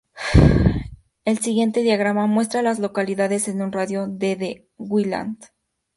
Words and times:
El 1.25 1.37
siguiente 1.37 1.83
diagrama 1.83 2.25
muestra 2.25 2.61
a 2.61 2.63
las 2.63 2.79
localidades 2.79 3.47
en 3.47 3.61
un 3.61 3.71
radio 3.71 4.07
de 4.07 4.35
de 4.35 4.69
Wayland. 4.79 5.39